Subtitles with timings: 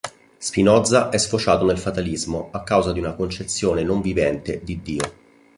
[0.39, 5.13] Spinoza è sfociato nel fatalismo a causa di una concezione non vivente di Dio.